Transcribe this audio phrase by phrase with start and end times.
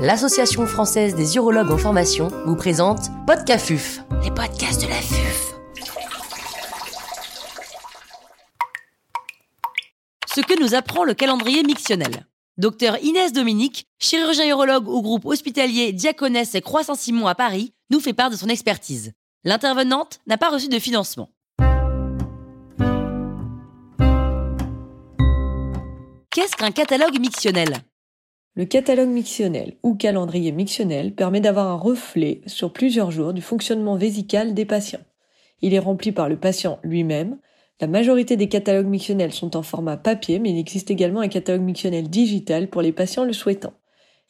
[0.00, 5.54] l'Association française des urologues en formation vous présente Podcafuf, les podcasts de la FUF.
[10.34, 12.26] Ce que nous apprend le calendrier mictionnel.
[12.56, 18.14] Docteur Inès Dominique, chirurgien urologue au groupe hospitalier Diaconesse et Croix-Saint-Simon à Paris, nous fait
[18.14, 19.12] part de son expertise.
[19.44, 21.30] L'intervenante n'a pas reçu de financement.
[26.30, 27.82] Qu'est-ce qu'un catalogue mictionnel?
[28.56, 33.96] Le catalogue mictionnel ou calendrier mictionnel permet d'avoir un reflet sur plusieurs jours du fonctionnement
[33.96, 35.04] vésical des patients.
[35.62, 37.38] Il est rempli par le patient lui-même.
[37.80, 41.62] La majorité des catalogues mictionnels sont en format papier, mais il existe également un catalogue
[41.62, 43.72] mictionnel digital pour les patients le souhaitant.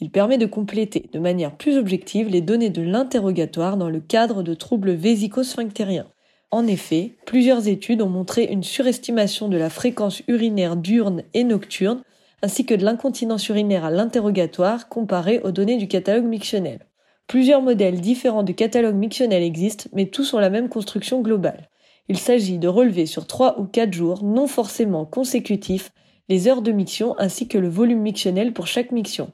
[0.00, 4.42] Il permet de compléter de manière plus objective les données de l'interrogatoire dans le cadre
[4.42, 6.10] de troubles vésico-sphinctériens.
[6.50, 12.02] En effet, plusieurs études ont montré une surestimation de la fréquence urinaire diurne et nocturne,
[12.42, 16.80] ainsi que de l'incontinence urinaire à l'interrogatoire comparée aux données du catalogue mictionnel.
[17.26, 21.68] Plusieurs modèles différents de catalogue mictionnel existent, mais tous ont la même construction globale.
[22.08, 25.92] Il s'agit de relever sur 3 ou 4 jours, non forcément consécutifs,
[26.28, 29.30] les heures de miction ainsi que le volume mictionnel pour chaque miction.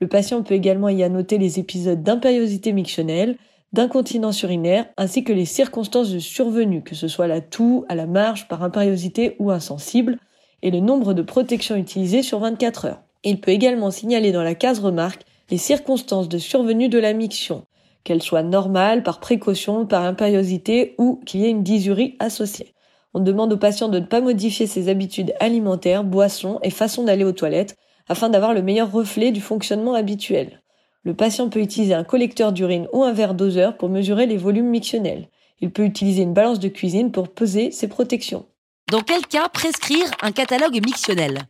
[0.00, 3.36] Le patient peut également y annoter les épisodes d'impériosité mictionnelle,
[3.72, 8.06] d'incontinence urinaire, ainsi que les circonstances de survenue, que ce soit la toux, à la
[8.06, 10.18] marge, par impériosité ou insensible,
[10.62, 13.02] et le nombre de protections utilisées sur 24 heures.
[13.24, 17.66] Il peut également signaler dans la case remarque les circonstances de survenue de la miction,
[18.04, 22.74] qu'elles soient normales, par précaution, par impériosité ou qu'il y ait une dysurie associée.
[23.14, 27.24] On demande au patient de ne pas modifier ses habitudes alimentaires, boissons et façon d'aller
[27.24, 27.76] aux toilettes,
[28.08, 30.62] afin d'avoir le meilleur reflet du fonctionnement habituel.
[31.02, 34.68] Le patient peut utiliser un collecteur d'urine ou un verre doseur pour mesurer les volumes
[34.68, 35.28] mictionnels.
[35.60, 38.46] Il peut utiliser une balance de cuisine pour peser ses protections.
[38.92, 41.40] Dans quel cas prescrire un catalogue mictionnel?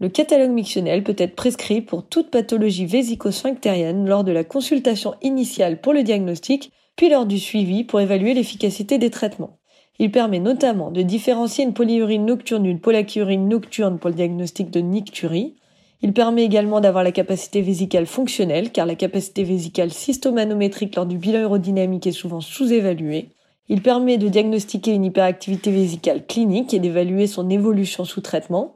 [0.00, 5.80] Le catalogue mictionnel peut être prescrit pour toute pathologie vésico-sphinctérienne lors de la consultation initiale
[5.80, 9.60] pour le diagnostic, puis lors du suivi pour évaluer l'efficacité des traitements.
[10.00, 14.80] Il permet notamment de différencier une polyurine nocturne d'une polacurine nocturne pour le diagnostic de
[14.80, 15.54] nicturie,
[16.02, 21.18] il permet également d'avoir la capacité vésicale fonctionnelle, car la capacité vésicale systomanométrique lors du
[21.18, 23.28] bilan aérodynamique est souvent sous-évaluée.
[23.72, 28.74] Il permet de diagnostiquer une hyperactivité vésicale clinique et d'évaluer son évolution sous traitement.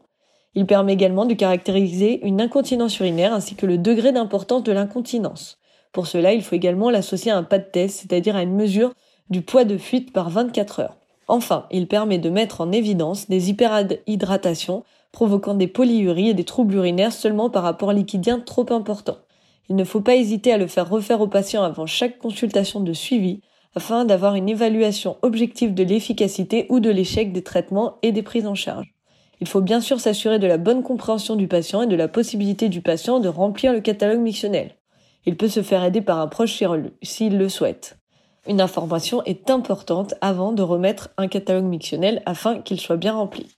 [0.54, 5.58] Il permet également de caractériser une incontinence urinaire ainsi que le degré d'importance de l'incontinence.
[5.92, 8.92] Pour cela, il faut également l'associer à un pas de test, c'est-à-dire à une mesure
[9.30, 10.96] du poids de fuite par 24 heures.
[11.26, 16.74] Enfin, il permet de mettre en évidence des hyperhydratations provoquant des polyuries et des troubles
[16.74, 19.16] urinaires seulement par rapport liquidien trop important.
[19.68, 22.92] Il ne faut pas hésiter à le faire refaire au patient avant chaque consultation de
[22.92, 23.40] suivi
[23.74, 28.46] afin d'avoir une évaluation objective de l'efficacité ou de l'échec des traitements et des prises
[28.46, 28.94] en charge.
[29.40, 32.68] Il faut bien sûr s'assurer de la bonne compréhension du patient et de la possibilité
[32.68, 34.76] du patient de remplir le catalogue missionnel.
[35.26, 36.62] Il peut se faire aider par un proche
[37.02, 37.98] s'il le souhaite.
[38.46, 43.56] Une information est importante avant de remettre un catalogue mictionnel afin qu'il soit bien rempli.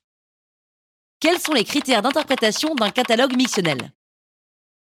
[1.20, 3.78] Quels sont les critères d'interprétation d'un catalogue mictionnel?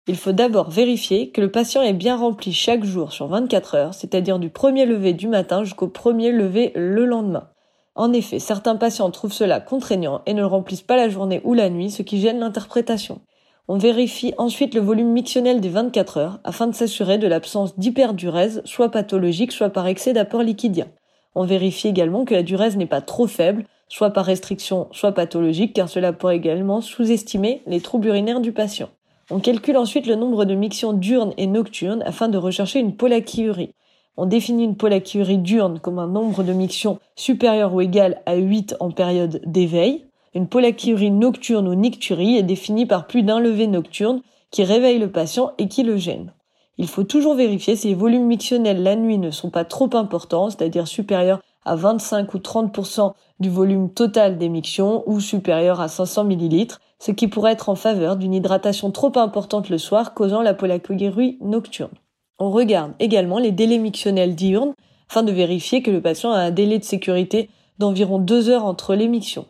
[0.07, 3.95] Il faut d'abord vérifier que le patient est bien rempli chaque jour sur 24 heures,
[3.95, 7.49] c'est-à-dire du premier lever du matin jusqu'au premier lever le lendemain.
[7.95, 11.69] En effet, certains patients trouvent cela contraignant et ne remplissent pas la journée ou la
[11.69, 13.21] nuit, ce qui gêne l'interprétation.
[13.69, 18.63] On vérifie ensuite le volume mictionnel des 24 heures afin de s'assurer de l'absence d'hyperdurèse,
[18.65, 20.89] soit pathologique, soit par excès d'apport liquidien.
[21.35, 25.75] On vérifie également que la durèse n'est pas trop faible, soit par restriction, soit pathologique,
[25.75, 28.89] car cela pourrait également sous-estimer les troubles urinaires du patient.
[29.33, 33.75] On calcule ensuite le nombre de mictions diurnes et nocturnes afin de rechercher une polachyurie.
[34.17, 38.75] On définit une polachyurie diurne comme un nombre de mictions supérieur ou égal à 8
[38.81, 40.05] en période d'éveil.
[40.35, 44.21] Une polachyurie nocturne ou nicturie est définie par plus d'un lever nocturne
[44.51, 46.33] qui réveille le patient et qui le gêne.
[46.77, 50.51] Il faut toujours vérifier si les volumes mictionnels la nuit ne sont pas trop importants,
[50.51, 56.67] c'est-à-dire supérieurs à 25 ou 30% du volume total d'émission ou supérieur à 500 ml,
[57.01, 61.39] ce qui pourrait être en faveur d'une hydratation trop importante le soir causant la polachyurie
[61.41, 61.91] nocturne.
[62.39, 64.75] On regarde également les délais mictionnels diurnes
[65.09, 67.49] afin de vérifier que le patient a un délai de sécurité
[67.79, 69.47] d'environ 2 heures entre l'émission.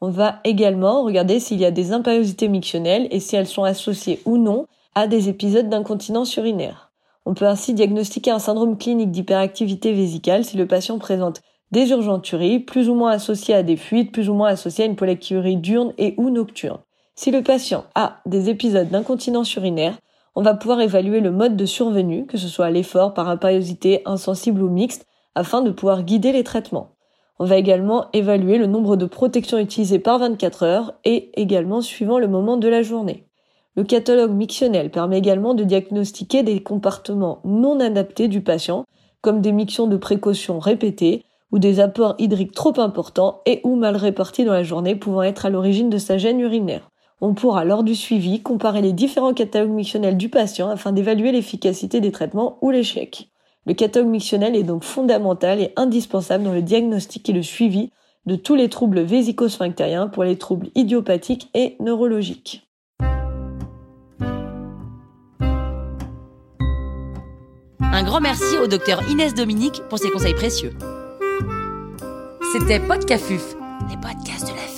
[0.00, 4.20] On va également regarder s'il y a des impériosités mictionnelles et si elles sont associées
[4.26, 6.90] ou non à des épisodes d'incontinence urinaire.
[7.26, 11.40] On peut ainsi diagnostiquer un syndrome clinique d'hyperactivité vésicale si le patient présente
[11.70, 14.96] des urgenturies, plus ou moins associées à des fuites, plus ou moins associées à une
[14.96, 16.78] polachyurie diurne et ou nocturne.
[17.20, 19.98] Si le patient a des épisodes d'incontinence urinaire,
[20.36, 24.02] on va pouvoir évaluer le mode de survenue, que ce soit à l'effort, par impériosité,
[24.04, 25.04] insensible ou mixte,
[25.34, 26.90] afin de pouvoir guider les traitements.
[27.40, 32.20] On va également évaluer le nombre de protections utilisées par 24 heures et également suivant
[32.20, 33.26] le moment de la journée.
[33.74, 38.84] Le catalogue mictionnel permet également de diagnostiquer des comportements non adaptés du patient,
[39.22, 43.96] comme des mictions de précaution répétées ou des apports hydriques trop importants et ou mal
[43.96, 46.88] répartis dans la journée pouvant être à l'origine de sa gêne urinaire.
[47.20, 52.00] On pourra, lors du suivi, comparer les différents catalogues mictionnels du patient afin d'évaluer l'efficacité
[52.00, 53.28] des traitements ou l'échec.
[53.66, 57.90] Le catalogue mictionnel est donc fondamental et indispensable dans le diagnostic et le suivi
[58.26, 62.68] de tous les troubles vésico-sphinctériens pour les troubles idiopathiques et neurologiques.
[67.80, 70.72] Un grand merci au docteur Inès Dominique pour ses conseils précieux.
[72.52, 73.56] C'était Podcafuf,
[73.90, 74.77] les podcasts de la